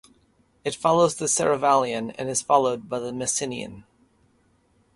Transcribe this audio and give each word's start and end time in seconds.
It 0.65 0.73
follows 0.75 1.13
the 1.13 1.27
Serravallian 1.27 2.15
and 2.17 2.27
is 2.27 2.41
followed 2.41 2.89
by 2.89 2.97
the 2.97 3.11
Messinian. 3.11 3.83